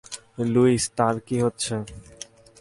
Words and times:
Luis, 0.53 0.83
তার 0.97 1.15
কি 1.27 1.37
হচ্ছে? 1.41 1.75